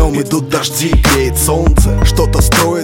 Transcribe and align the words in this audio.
окном 0.00 0.20
идут 0.20 0.48
дожди, 0.48 0.88
греет 0.88 1.38
солнце 1.38 2.02
Что-то 2.04 2.40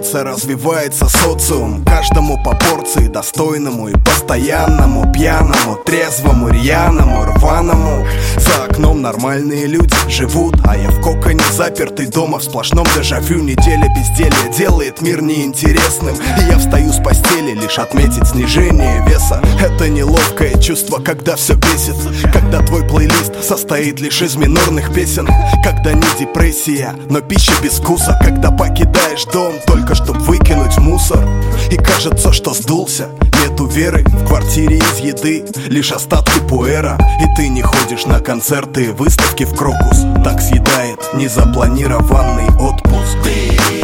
строится, 0.07 0.25
развивается 0.25 1.09
социум. 1.09 1.85
Каждому 1.85 2.43
по 2.43 2.55
порции, 2.55 3.09
достойному 3.09 3.89
и 3.89 3.93
постоянному 3.93 5.13
Пьяному, 5.13 5.77
трезвому, 5.85 6.49
рьяному, 6.51 7.25
рваному. 7.25 8.07
За 8.37 8.65
окном 8.65 9.01
нормальные 9.01 9.67
люди 9.67 9.95
живут 10.09 10.57
А 10.65 10.77
я 10.77 10.91
в 10.91 11.01
коконе 11.01 11.43
запертый 11.53 12.07
дома 12.07 12.39
в 12.39 12.45
сплошном 12.45 12.87
дежавю. 12.95 13.43
Неделя 13.43 13.89
безделия 13.97 14.53
делает 14.57 15.01
мир 15.01 15.23
неинтересным. 15.23 16.15
И 16.15 16.51
я 16.51 16.59
встаю 16.59 16.93
с 16.93 17.03
постели 17.03 17.53
лишь 17.53 17.79
отметить 17.79 18.27
снижение 18.29 19.03
веса. 19.09 19.41
Это 19.61 19.89
неловкое 19.89 20.61
чувство, 20.61 20.99
когда 20.99 21.37
все 21.37 21.55
бесит 21.55 21.97
Когда 22.33 22.61
твой 22.61 22.87
плейлист 22.87 23.43
состоит 23.43 24.01
лишь 24.01 24.21
из 24.23 24.37
минорных 24.37 24.93
песен. 24.93 25.27
Когда 25.65 25.93
не 25.93 26.07
депрессия, 26.19 26.95
но 27.09 27.21
пища 27.21 27.53
без 27.63 27.79
вкуса. 27.79 28.19
Когда 28.23 28.51
покидаешь 28.51 29.25
дом 29.33 29.55
только 29.67 29.95
чтобы 29.97 30.21
выкинуть 30.21 30.79
мусор. 30.79 31.27
И 31.71 31.77
кажется, 31.77 32.33
что 32.33 32.53
сдулся. 32.55 33.09
Нету 33.43 33.67
веры 33.67 34.05
в 34.05 34.27
квартире 34.27 34.79
из 34.79 34.99
еды 34.99 35.45
Лишь 35.69 35.93
остатки 35.93 36.39
пуэра. 36.49 36.99
И 37.21 37.37
ты 37.37 37.49
не 37.49 37.63
ходишь 37.63 38.07
на 38.07 38.21
концерты 38.21 38.93
выставки 38.93 39.45
в 39.45 39.55
Крокус. 39.55 40.05
Так 40.23 40.41
съедает 40.41 41.01
незапланированный 41.15 42.49
отпуск. 42.61 43.17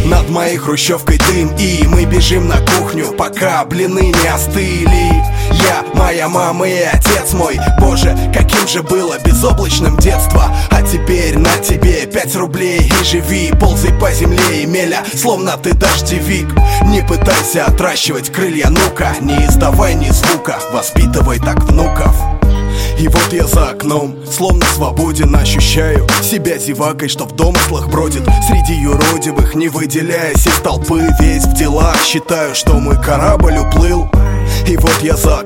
Над 0.05 0.29
моей 0.31 0.57
хрущевкой 0.57 1.19
дым 1.19 1.55
И 1.57 1.87
мы 1.87 2.05
бежим 2.05 2.49
на 2.49 2.59
кухню 2.59 3.13
Пока 3.17 3.65
блины 3.65 4.13
не 4.23 4.29
остыли. 4.29 5.23
Я, 5.51 5.85
моя 5.95 6.29
мама 6.29 6.69
и 6.69 6.83
отец 6.83 7.33
мой. 7.33 7.59
Боже, 7.79 8.17
каким 8.63 8.69
же 8.69 8.83
было 8.83 9.19
безоблачным 9.19 9.97
детство? 9.97 10.45
А 10.71 10.83
теперь 10.83 11.37
на 11.39 11.51
тебе 11.59 12.07
пять 12.07 12.35
рублей. 12.37 12.81
И 12.81 13.05
живи, 13.05 13.53
ползай 13.59 13.93
по 13.95 14.11
земле 14.13 14.67
меля 14.67 15.03
Словно 15.15 15.57
ты 15.57 15.75
дождевик. 15.75 16.49
Не 16.87 17.03
пытайся 17.03 17.65
отращивать 17.65 18.31
крылья, 18.31 18.69
ну-ка 18.69 19.17
Не 19.21 19.35
издавай 19.47 19.95
ни 19.95 20.11
звука. 20.11 20.59
Воспитывай 20.73 21.39
так 21.39 21.65
внуков. 21.65 22.15
И 22.99 23.09
вот 23.09 23.33
я 23.33 23.47
за 23.47 23.71
окном, 23.71 24.17
словно 24.31 24.65
свободен 24.67 25.35
Ощущаю 25.35 26.07
себя 26.23 26.59
зевакой, 26.59 27.09
что 27.09 27.25
в 27.25 27.35
домыслах 27.35 27.89
бродит. 27.89 28.23
Среди 28.47 28.75
юродивых, 28.75 29.55
не 29.55 29.69
выделяясь 29.69 30.47
из 30.47 30.61
толпы 30.61 31.09
Весь 31.19 31.45
в 31.45 31.55
делах, 31.55 31.97
считаю, 32.05 32.55
что 32.55 32.75
мой 32.75 33.01
корабль 33.03 33.59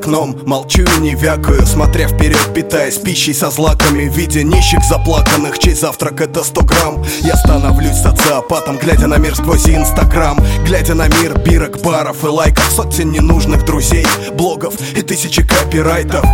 окном, 0.06 0.36
молчу 0.46 0.82
и 0.82 1.00
не 1.00 1.14
вякаю 1.14 1.66
Смотря 1.66 2.06
вперед, 2.08 2.52
питаясь 2.54 2.96
пищей 2.96 3.34
со 3.34 3.50
злаками 3.50 4.04
Видя 4.04 4.42
нищих 4.42 4.84
заплаканных, 4.84 5.58
чей 5.58 5.74
завтрак 5.74 6.20
это 6.20 6.44
100 6.44 6.60
грамм 6.62 7.04
Я 7.22 7.36
становлюсь 7.36 7.96
социопатом, 7.96 8.78
глядя 8.78 9.08
на 9.08 9.16
мир 9.16 9.34
сквозь 9.34 9.68
инстаграм 9.68 10.38
Глядя 10.64 10.94
на 10.94 11.08
мир 11.08 11.38
бирок, 11.38 11.80
баров 11.82 12.24
и 12.24 12.28
лайков 12.28 12.70
Сотен 12.70 13.10
ненужных 13.10 13.64
друзей, 13.64 14.06
блогов 14.34 14.74
и 14.96 15.02
тысячи 15.02 15.42
копирайтов 15.42 16.24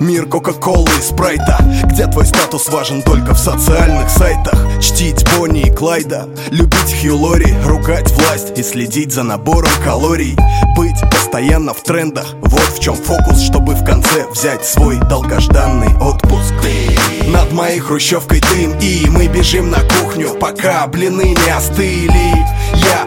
Мир 0.00 0.24
Кока-Колы 0.24 0.90
и 0.98 1.02
Спрайта 1.02 1.58
Где 1.84 2.06
твой 2.06 2.24
статус 2.24 2.68
важен 2.70 3.02
только 3.02 3.34
в 3.34 3.38
социальных 3.38 4.08
сайтах. 4.08 4.58
Чтить 4.80 5.26
Бонни 5.36 5.62
и 5.62 5.70
Клайда 5.70 6.26
Любить 6.50 6.96
Хью 7.00 7.18
Лори, 7.18 7.54
ругать 7.66 8.10
власть 8.12 8.58
И 8.58 8.62
следить 8.62 9.12
за 9.12 9.22
набором 9.24 9.70
калорий. 9.84 10.36
Быть 10.74 10.98
постоянно 11.10 11.74
в 11.74 11.82
трендах 11.82 12.34
Вот 12.40 12.78
в 12.78 12.80
чем 12.80 12.94
фокус, 12.94 13.40
чтобы 13.42 13.74
в 13.74 13.84
конце 13.84 14.26
взять 14.30 14.64
свой 14.64 14.98
долгожданный 14.98 15.94
отпуск. 15.98 16.54
Над 17.26 17.52
моей 17.52 17.78
хрущевкой 17.78 18.40
дым 18.40 18.78
И 18.80 19.06
мы 19.10 19.28
бежим 19.28 19.70
на 19.70 19.80
кухню, 19.80 20.30
пока 20.40 20.86
блины 20.86 21.36
не 21.44 21.50
остыли 21.50 22.19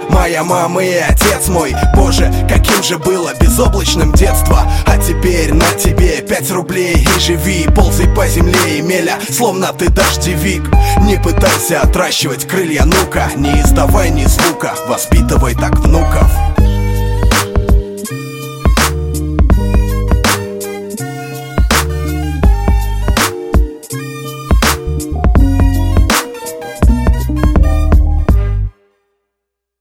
моя 0.10 0.44
мама 0.44 0.84
и 0.84 0.96
отец 0.96 1.48
мой. 1.48 1.76
Боже, 1.96 2.32
каким 2.50 2.84
же 2.84 2.98
было 2.98 3.32
безоблачным 3.40 4.14
детство. 4.14 4.64
А 4.86 4.98
теперь 4.98 5.54
на 5.54 5.72
тебе 5.74 6.22
пять 6.22 6.52
рублей 6.52 6.96
и 7.16 7.20
живи 7.20 7.68
Ползай 7.76 8.08
по 8.08 8.28
земле 8.28 8.78
и 8.78 8.82
меля, 8.82 9.20
словно 9.30 9.74
ты 9.74 9.90
дождевик. 9.90 10.64
Не 11.02 11.18
пытайся 11.18 11.82
отращивать 11.82 12.48
крылья, 12.48 12.84
ну-ка 12.86 13.30
Не 13.36 13.62
издавай 13.62 14.10
ни 14.10 14.26
звука, 14.26 14.74
воспитывай 14.88 15.56
так 15.56 15.78
внуков 15.80 16.53